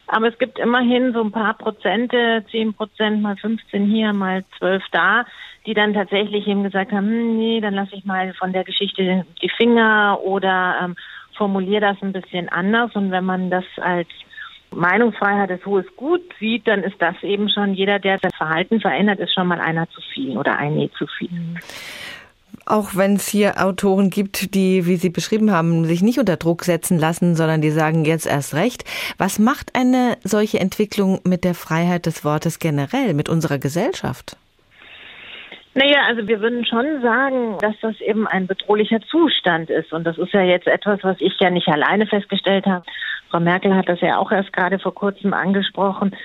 Aber 0.08 0.28
es 0.28 0.38
gibt 0.40 0.58
immerhin 0.58 1.14
so 1.14 1.22
ein 1.22 1.32
paar 1.32 1.54
Prozente, 1.54 2.44
zehn 2.50 2.74
Prozent, 2.74 3.22
mal 3.22 3.38
15 3.38 3.86
hier, 3.86 4.12
mal 4.12 4.44
12 4.58 4.84
da, 4.92 5.26
die 5.68 5.76
dann 5.76 5.94
tatsächlich 5.94 6.48
eben 6.48 6.64
gesagt 6.64 6.92
haben, 6.92 7.08
hm, 7.08 7.38
nee, 7.38 7.62
dann 7.62 7.76
lasse 7.76 7.96
ich 7.96 8.06
mal 8.06 8.34
von 8.34 8.52
der 8.52 8.64
Geschichte 8.64 9.26
die 9.42 9.50
Finger 9.50 10.20
oder 10.24 10.78
ähm, 10.82 10.96
formuliere 11.38 11.82
das 11.82 11.98
ein 12.02 12.12
bisschen 12.12 12.50
anders. 12.50 12.96
Und 12.96 13.12
wenn 13.12 13.26
man 13.26 13.52
das 13.52 13.66
als 13.78 14.08
Meinungsfreiheit 14.72 15.52
als 15.52 15.66
hohes 15.66 15.86
Gut 15.96 16.22
sieht, 16.40 16.68
dann 16.68 16.84
ist 16.84 16.96
das 17.00 17.16
eben 17.24 17.50
schon 17.50 17.74
jeder, 17.74 18.00
der 18.00 18.20
sein 18.22 18.32
Verhalten 18.32 18.80
verändert, 18.80 19.20
ist 19.20 19.34
schon 19.34 19.48
mal 19.48 19.60
einer 19.60 19.90
zu 19.90 20.02
viel 20.14 20.38
oder 20.38 20.58
eine 20.58 20.92
zu 20.92 21.08
viel. 21.08 21.30
Auch 22.66 22.96
wenn 22.96 23.16
es 23.16 23.28
hier 23.28 23.64
Autoren 23.64 24.12
gibt, 24.12 24.54
die, 24.54 24.86
wie 24.86 24.98
Sie 24.98 25.10
beschrieben 25.10 25.52
haben, 25.52 25.86
sich 25.86 26.04
nicht 26.04 26.20
unter 26.20 26.38
Druck 26.38 26.64
setzen 26.64 27.00
lassen, 27.00 27.36
sondern 27.36 27.62
die 27.62 27.72
sagen 27.72 28.06
jetzt 28.06 28.28
erst 28.28 28.54
recht. 28.54 28.84
Was 29.18 29.40
macht 29.40 29.76
eine 29.76 30.18
solche 30.24 30.60
Entwicklung 30.60 31.20
mit 31.24 31.44
der 31.44 31.56
Freiheit 31.56 32.06
des 32.06 32.24
Wortes 32.24 32.60
generell, 32.60 33.16
mit 33.16 33.28
unserer 33.28 33.58
Gesellschaft? 33.58 34.38
Naja, 35.74 36.02
also 36.08 36.28
wir 36.28 36.42
würden 36.42 36.66
schon 36.66 37.02
sagen, 37.02 37.58
dass 37.60 37.76
das 37.82 38.00
eben 38.02 38.28
ein 38.28 38.48
bedrohlicher 38.48 39.00
Zustand 39.02 39.70
ist. 39.70 39.94
Und 39.94 40.04
das 40.04 40.18
ist 40.18 40.34
ja 40.34 40.42
jetzt 40.42 40.68
etwas, 40.68 41.00
was 41.04 41.18
ich 41.20 41.34
ja 41.40 41.50
nicht 41.50 41.68
alleine 41.68 42.06
festgestellt 42.06 42.66
habe. 42.66 42.86
Frau 43.30 43.40
Merkel 43.40 43.76
hat 43.76 43.88
das 43.90 44.02
ja 44.02 44.18
auch 44.18 44.32
erst 44.32 44.54
gerade 44.54 44.80
vor 44.80 44.94
kurzem 44.94 45.34
angesprochen, 45.34 46.16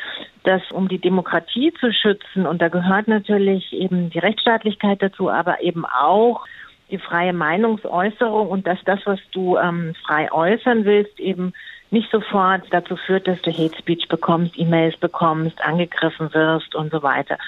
dass 0.45 0.63
um 0.71 0.89
die 0.89 0.99
Demokratie 0.99 1.73
zu 1.81 1.93
schützen, 1.93 2.47
und 2.47 2.61
da 2.61 2.69
gehört 2.69 3.09
natürlich 3.09 3.73
eben 3.73 4.11
die 4.11 4.19
Rechtsstaatlichkeit 4.19 5.03
dazu, 5.03 5.31
aber 5.31 5.63
eben 5.63 5.85
auch 5.85 6.45
die 6.91 6.99
freie 6.99 7.33
Meinungsäußerung 7.33 8.49
und 8.49 8.67
dass 8.67 8.79
das, 8.85 9.01
was 9.05 9.19
du 9.33 9.57
ähm, 9.57 9.95
frei 10.07 10.31
äußern 10.31 10.85
willst, 10.85 11.19
eben 11.19 11.53
nicht 11.91 12.11
sofort 12.11 12.63
dazu 12.71 12.97
führt, 12.97 13.27
dass 13.27 13.41
du 13.43 13.51
Hate 13.51 13.77
Speech 13.79 14.09
bekommst, 14.09 14.59
E-Mails 14.59 14.97
bekommst, 14.99 15.63
angegriffen 15.63 16.33
wirst 16.35 16.75
und 16.75 16.91
so 16.91 17.03
weiter. 17.03 17.39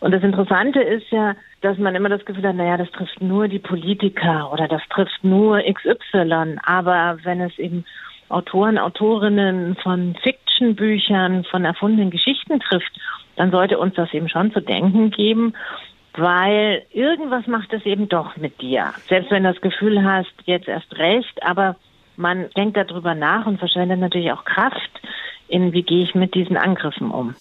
Und 0.00 0.12
das 0.12 0.22
Interessante 0.22 0.80
ist 0.80 1.10
ja, 1.10 1.34
dass 1.60 1.76
man 1.78 1.94
immer 1.94 2.08
das 2.08 2.24
Gefühl 2.24 2.46
hat, 2.46 2.56
naja, 2.56 2.76
das 2.76 2.90
trifft 2.90 3.20
nur 3.20 3.48
die 3.48 3.58
Politiker 3.58 4.52
oder 4.52 4.68
das 4.68 4.82
trifft 4.90 5.24
nur 5.24 5.60
XY. 5.60 6.58
Aber 6.64 7.18
wenn 7.24 7.40
es 7.40 7.58
eben 7.58 7.84
Autoren, 8.28 8.78
Autorinnen 8.78 9.76
von 9.82 10.16
Fiction-Büchern, 10.22 11.44
von 11.44 11.64
erfundenen 11.64 12.10
Geschichten 12.10 12.60
trifft, 12.60 12.92
dann 13.36 13.50
sollte 13.50 13.78
uns 13.78 13.94
das 13.94 14.12
eben 14.12 14.28
schon 14.28 14.52
zu 14.52 14.60
denken 14.60 15.10
geben, 15.10 15.54
weil 16.14 16.82
irgendwas 16.92 17.46
macht 17.46 17.72
es 17.72 17.84
eben 17.84 18.08
doch 18.08 18.36
mit 18.36 18.60
dir. 18.60 18.94
Selbst 19.08 19.30
wenn 19.30 19.44
du 19.44 19.52
das 19.52 19.60
Gefühl 19.60 20.02
hast, 20.02 20.32
jetzt 20.46 20.68
erst 20.68 20.96
recht, 20.96 21.42
aber 21.42 21.76
man 22.16 22.48
denkt 22.56 22.76
darüber 22.76 23.14
nach 23.14 23.46
und 23.46 23.58
verschwendet 23.58 24.00
natürlich 24.00 24.32
auch 24.32 24.44
Kraft 24.44 24.90
in, 25.48 25.72
wie 25.72 25.82
gehe 25.82 26.02
ich 26.02 26.14
mit 26.14 26.34
diesen 26.34 26.56
Angriffen 26.56 27.10
um. 27.10 27.34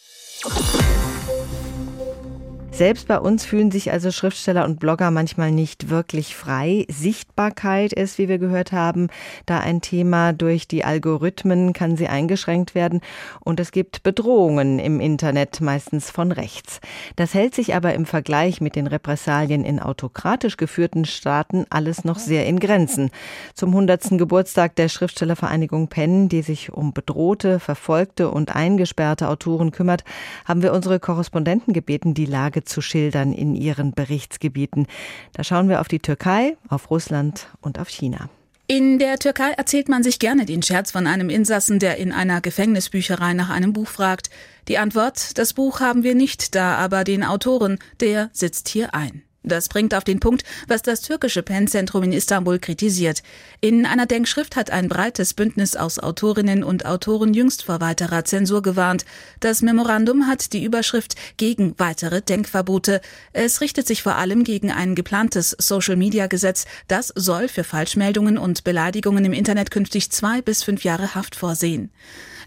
Selbst 2.75 3.07
bei 3.07 3.17
uns 3.17 3.45
fühlen 3.45 3.71
sich 3.71 3.93
also 3.93 4.11
Schriftsteller 4.11 4.65
und 4.65 4.81
Blogger 4.81 5.09
manchmal 5.09 5.49
nicht 5.49 5.89
wirklich 5.89 6.35
frei. 6.35 6.85
Sichtbarkeit 6.89 7.93
ist, 7.93 8.17
wie 8.17 8.27
wir 8.27 8.37
gehört 8.37 8.73
haben, 8.73 9.07
da 9.45 9.59
ein 9.59 9.79
Thema. 9.79 10.33
Durch 10.33 10.67
die 10.67 10.83
Algorithmen 10.83 11.71
kann 11.71 11.95
sie 11.95 12.09
eingeschränkt 12.09 12.75
werden. 12.75 12.99
Und 13.39 13.61
es 13.61 13.71
gibt 13.71 14.03
Bedrohungen 14.03 14.79
im 14.79 14.99
Internet, 14.99 15.61
meistens 15.61 16.11
von 16.11 16.33
rechts. 16.33 16.81
Das 17.15 17.33
hält 17.33 17.55
sich 17.55 17.75
aber 17.75 17.93
im 17.93 18.05
Vergleich 18.05 18.59
mit 18.59 18.75
den 18.75 18.87
Repressalien 18.87 19.63
in 19.63 19.79
autokratisch 19.79 20.57
geführten 20.57 21.05
Staaten 21.05 21.65
alles 21.69 22.03
noch 22.03 22.19
sehr 22.19 22.45
in 22.45 22.59
Grenzen. 22.59 23.09
Zum 23.53 23.69
100. 23.69 24.17
Geburtstag 24.17 24.75
der 24.75 24.89
Schriftstellervereinigung 24.89 25.87
Penn, 25.87 26.27
die 26.27 26.41
sich 26.41 26.73
um 26.73 26.91
bedrohte, 26.91 27.61
verfolgte 27.61 28.29
und 28.29 28.53
eingesperrte 28.53 29.29
Autoren 29.29 29.71
kümmert, 29.71 30.03
haben 30.43 30.61
wir 30.61 30.73
unsere 30.73 30.99
Korrespondenten 30.99 31.73
gebeten, 31.73 32.13
die 32.13 32.25
Lage 32.25 32.64
zu 32.65 32.81
schildern 32.81 33.33
in 33.33 33.55
ihren 33.55 33.93
Berichtsgebieten. 33.93 34.87
Da 35.33 35.43
schauen 35.43 35.69
wir 35.69 35.81
auf 35.81 35.87
die 35.87 35.99
Türkei, 35.99 36.57
auf 36.67 36.89
Russland 36.89 37.47
und 37.61 37.79
auf 37.79 37.89
China. 37.89 38.29
In 38.67 38.97
der 38.97 39.19
Türkei 39.19 39.51
erzählt 39.51 39.89
man 39.89 40.01
sich 40.01 40.17
gerne 40.17 40.45
den 40.45 40.63
Scherz 40.63 40.91
von 40.91 41.05
einem 41.05 41.29
Insassen, 41.29 41.77
der 41.77 41.97
in 41.97 42.11
einer 42.11 42.41
Gefängnisbücherei 42.41 43.33
nach 43.33 43.49
einem 43.49 43.73
Buch 43.73 43.87
fragt. 43.87 44.31
Die 44.67 44.79
Antwort, 44.79 45.37
das 45.37 45.53
Buch 45.53 45.81
haben 45.81 46.01
wir 46.01 46.15
nicht 46.15 46.55
da, 46.55 46.75
aber 46.75 47.03
den 47.03 47.23
Autoren, 47.23 47.77
der 47.99 48.31
sitzt 48.33 48.67
hier 48.67 48.95
ein. 48.95 49.21
Das 49.45 49.69
bringt 49.69 49.93
auf 49.93 50.03
den 50.03 50.19
Punkt, 50.19 50.43
was 50.67 50.81
das 50.81 51.01
türkische 51.01 51.43
PEN-Zentrum 51.43 52.01
in 52.03 52.11
Istanbul 52.11 52.57
kritisiert. 52.57 53.21
In 53.61 53.85
einer 53.85 54.07
Denkschrift 54.07 54.55
hat 54.55 54.71
ein 54.71 54.89
breites 54.89 55.35
Bündnis 55.35 55.75
aus 55.75 55.99
Autorinnen 55.99 56.63
und 56.63 56.85
Autoren 56.85 57.33
jüngst 57.35 57.63
vor 57.63 57.79
weiterer 57.79 58.25
Zensur 58.25 58.63
gewarnt. 58.63 59.05
Das 59.39 59.61
Memorandum 59.61 60.27
hat 60.27 60.51
die 60.51 60.63
Überschrift 60.63 61.15
gegen 61.37 61.75
weitere 61.77 62.23
Denkverbote. 62.23 63.01
Es 63.33 63.61
richtet 63.61 63.85
sich 63.85 64.01
vor 64.01 64.15
allem 64.15 64.43
gegen 64.43 64.71
ein 64.71 64.95
geplantes 64.95 65.55
Social-Media-Gesetz. 65.59 66.65
Das 66.87 67.13
soll 67.15 67.47
für 67.47 67.63
Falschmeldungen 67.63 68.39
und 68.39 68.63
Beleidigungen 68.63 69.25
im 69.25 69.33
Internet 69.33 69.69
künftig 69.69 70.09
zwei 70.11 70.41
bis 70.41 70.63
fünf 70.63 70.83
Jahre 70.83 71.13
Haft 71.13 71.35
vorsehen. 71.35 71.91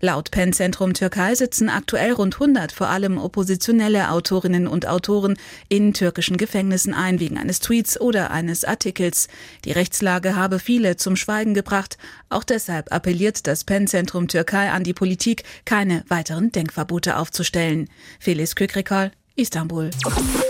Laut 0.01 0.31
PEN-Zentrum 0.31 0.95
Türkei 0.95 1.35
sitzen 1.35 1.69
aktuell 1.69 2.13
rund 2.13 2.35
100 2.35 2.71
vor 2.71 2.89
allem 2.89 3.19
oppositionelle 3.19 4.11
Autorinnen 4.11 4.69
und 4.69 4.87
Autoren 4.87 5.37
in 5.69 5.93
türkischen 5.93 6.37
Gefängnissen 6.37 6.88
ein 6.95 7.21
wegen 7.21 7.39
eines 7.39 7.61
Tweets 7.61 8.01
oder 8.01 8.31
eines 8.31 8.65
Artikels. 8.65 9.29
Die 9.65 9.73
Rechtslage 9.73 10.37
habe 10.37 10.59
viele 10.59 10.97
zum 10.97 11.17
Schweigen 11.17 11.55
gebracht. 11.55 11.99
Auch 12.29 12.45
deshalb 12.45 12.93
appelliert 12.93 13.47
das 13.47 13.65
PEN-Zentrum 13.65 14.29
Türkei 14.29 14.71
an 14.71 14.85
die 14.85 14.95
Politik, 14.95 15.45
keine 15.65 16.05
weiteren 16.09 16.53
Denkverbote 16.53 17.17
aufzustellen. 17.17 17.89
Felis 18.21 18.55
Kökrikal, 18.55 19.13
Istanbul. 19.39 19.91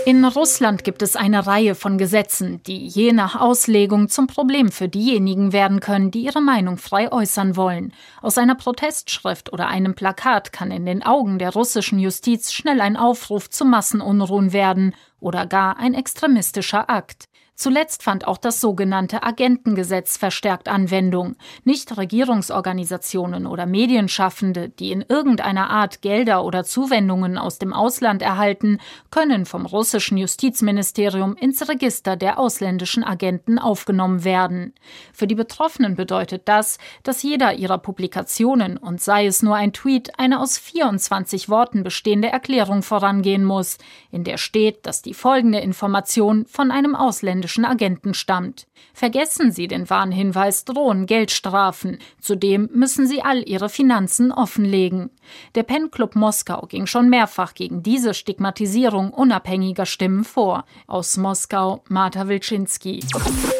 In 0.05 0.25
Russland 0.25 0.83
gibt 0.83 1.03
es 1.03 1.15
eine 1.15 1.45
Reihe 1.45 1.75
von 1.75 1.99
Gesetzen, 1.99 2.61
die 2.63 2.87
je 2.87 3.13
nach 3.13 3.39
Auslegung 3.39 4.09
zum 4.09 4.25
Problem 4.25 4.71
für 4.71 4.89
diejenigen 4.89 5.53
werden 5.53 5.79
können, 5.79 6.09
die 6.09 6.23
ihre 6.23 6.41
Meinung 6.41 6.77
frei 6.77 7.11
äußern 7.11 7.55
wollen. 7.55 7.93
Aus 8.21 8.39
einer 8.39 8.55
Protestschrift 8.55 9.53
oder 9.53 9.67
einem 9.67 9.93
Plakat 9.93 10.51
kann 10.51 10.71
in 10.71 10.87
den 10.87 11.03
Augen 11.03 11.37
der 11.37 11.53
russischen 11.53 11.99
Justiz 11.99 12.51
schnell 12.51 12.81
ein 12.81 12.97
Aufruf 12.97 13.49
zu 13.49 13.63
Massenunruhen 13.63 14.53
werden 14.53 14.95
oder 15.19 15.45
gar 15.45 15.77
ein 15.77 15.93
extremistischer 15.93 16.89
Akt. 16.89 17.28
Zuletzt 17.59 18.03
fand 18.03 18.25
auch 18.25 18.37
das 18.37 18.61
sogenannte 18.61 19.21
Agentengesetz 19.21 20.15
verstärkt 20.15 20.69
Anwendung. 20.69 21.35
Nicht 21.65 21.97
Regierungsorganisationen 21.97 23.45
oder 23.45 23.65
Medienschaffende, 23.65 24.69
die 24.69 24.93
in 24.93 25.03
irgendeiner 25.05 25.69
Art 25.69 26.01
Gelder 26.01 26.45
oder 26.45 26.63
Zuwendungen 26.63 27.37
aus 27.37 27.59
dem 27.59 27.73
Ausland 27.73 28.21
erhalten, 28.21 28.79
können 29.11 29.45
vom 29.45 29.65
russischen 29.65 30.17
Justizministerium 30.17 31.35
ins 31.35 31.67
Register 31.67 32.15
der 32.15 32.39
ausländischen 32.39 33.03
Agenten 33.03 33.59
aufgenommen 33.59 34.23
werden. 34.23 34.73
Für 35.11 35.27
die 35.27 35.35
Betroffenen 35.35 35.97
bedeutet 35.97 36.43
das, 36.45 36.77
dass 37.03 37.23
jeder 37.23 37.55
ihrer 37.55 37.77
Publikationen 37.77 38.77
und 38.77 39.01
sei 39.01 39.25
es 39.25 39.43
nur 39.43 39.57
ein 39.57 39.73
Tweet 39.73 40.17
eine 40.17 40.39
aus 40.39 40.57
24 40.57 41.49
Worten 41.49 41.83
bestehende 41.83 42.29
Erklärung 42.29 42.83
vorangehen 42.83 43.43
muss, 43.43 43.79
in 44.11 44.23
der 44.23 44.37
steht, 44.37 44.85
dass 44.85 45.01
die 45.01 45.13
folgende 45.13 45.59
Information 45.59 46.45
von 46.45 46.71
einem 46.71 46.95
ausländischen 46.95 47.48
russischen 47.49 47.65
Agenten 47.65 48.13
stammt. 48.13 48.67
Vergessen 48.93 49.51
Sie 49.51 49.67
den 49.67 49.89
Warnhinweis, 49.89 50.65
drohen 50.65 51.05
Geldstrafen. 51.05 51.97
Zudem 52.21 52.69
müssen 52.73 53.07
Sie 53.07 53.21
all 53.21 53.41
Ihre 53.47 53.69
Finanzen 53.69 54.31
offenlegen. 54.31 55.09
Der 55.55 55.63
Pen 55.63 55.89
Club 55.89 56.15
Moskau 56.15 56.65
ging 56.67 56.85
schon 56.85 57.09
mehrfach 57.09 57.53
gegen 57.53 57.81
diese 57.81 58.13
Stigmatisierung 58.13 59.11
unabhängiger 59.11 59.85
Stimmen 59.85 60.23
vor. 60.23 60.65
Aus 60.87 61.17
Moskau, 61.17 61.83
Marta 61.87 62.27
Wilczynski. 62.27 63.03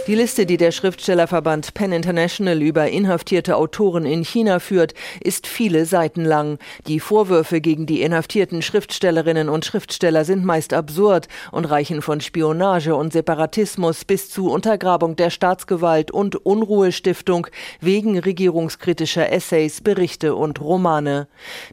Die 0.08 0.16
Liste, 0.16 0.46
die 0.46 0.58
der 0.58 0.72
Schriftstellerverband 0.72 1.74
Pen 1.74 1.92
International 1.92 2.62
über 2.62 2.90
inhaftierte 2.90 3.56
Autoren 3.56 4.06
in 4.06 4.24
China 4.24 4.60
führt, 4.60 4.94
ist 5.22 5.48
viele 5.48 5.86
Seiten 5.86 6.26
lang. 6.26 6.60
Die 6.88 7.00
Vorwürfe 7.00 7.62
gegen 7.62 7.86
die 7.86 8.02
inhaftierten 8.02 8.62
Schriftstellerinnen 8.62 9.50
und 9.50 9.66
Schriftsteller 9.66 10.26
sind 10.26 10.46
meist 10.46 10.74
absurd 10.74 11.28
und 11.52 11.66
reichen 11.66 12.02
von 12.02 12.22
Spionage 12.22 12.96
und 12.96 13.14
Separatismus 13.14 13.79
bis 13.80 14.30
zu 14.30 14.50
Untergrabung 14.50 15.16
der 15.16 15.30
Staatsgewalt 15.30 16.12
und 16.12 16.36
Unruhestiftung 16.36 17.48
wegen 17.80 18.20
regierungskritischer 18.20 19.32
Essays, 19.32 19.82
Berichte 19.82 20.36
und 20.36 20.60
Romane. 20.60 21.28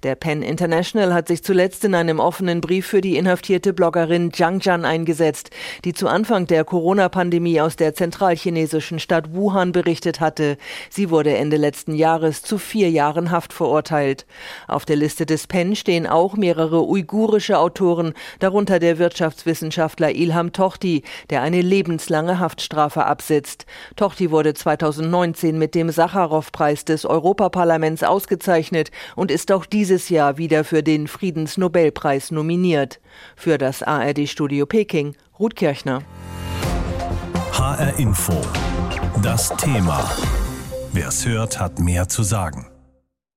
Der 0.05 0.15
Pen 0.15 0.43
International 0.43 1.13
hat 1.13 1.29
sich 1.29 1.43
zuletzt 1.43 1.85
in 1.85 1.95
einem 1.95 2.21
offenen 2.21 2.61
Brief 2.61 2.87
für 2.87 3.01
die 3.01 3.17
inhaftierte 3.17 3.73
Bloggerin 3.73 4.33
Zhang 4.33 4.61
Zhan 4.61 4.85
eingesetzt, 4.85 5.51
die 5.85 5.95
zu 5.95 6.07
Anfang 6.07 6.47
der 6.47 6.65
Corona-Pandemie 6.65 7.61
aus 7.61 7.75
der 7.75 7.95
zentralchinesischen 7.95 9.01
Stadt 9.01 9.35
Wuhan 9.35 9.73
berichtet 9.73 10.21
hatte. 10.21 10.59
Sie 10.91 11.11
wurde 11.11 11.37
Ende 11.37 11.57
letzten 11.57 11.95
Jahres 11.95 12.43
zu 12.43 12.59
vier 12.59 12.91
Jahren 12.91 13.33
Haft 13.33 13.53
verurteilt. 13.53 14.27
Auf 14.69 14.85
der 14.85 14.97
Liste 14.97 15.27
des 15.27 15.49
Pen 15.49 15.75
stehen 15.75 16.07
auch 16.07 16.37
mehrere 16.37 16.87
uigurische 16.87 17.59
Autoren, 17.59 18.15
darunter 18.39 18.79
der 18.79 18.99
Wirtschaftswissenschaftler 18.99 20.15
Ilham 20.15 20.53
Tochti, 20.53 21.03
der 21.31 21.43
eine 21.43 21.63
lebenslange 21.97 22.39
Haftstrafe 22.39 23.07
absitzt. 23.07 23.65
Tochti 23.97 24.31
wurde 24.31 24.53
2019 24.53 25.59
mit 25.59 25.75
dem 25.75 25.91
Sacharow-Preis 25.91 26.85
des 26.85 27.07
Europaparlaments 27.07 28.03
ausgezeichnet 28.03 28.91
und 29.15 29.31
ist 29.31 29.51
auch 29.51 29.65
dieses 29.65 30.11
Jahr 30.11 30.37
wieder 30.37 30.65
für 30.65 30.83
den 30.83 31.07
Friedensnobelpreis 31.07 32.31
nominiert. 32.31 33.01
Für 33.35 33.57
das 33.57 33.83
ARD-Studio 33.83 34.67
Peking, 34.67 35.17
Ruth 35.39 35.57
Kirchner. 35.57 36.03
HR 37.53 37.99
Info. 37.99 38.35
Das 39.23 39.49
Thema. 39.57 40.05
Wer 40.93 41.09
es 41.09 41.27
hört, 41.27 41.59
hat 41.59 41.79
mehr 41.79 42.09
zu 42.09 42.23
sagen. 42.23 42.67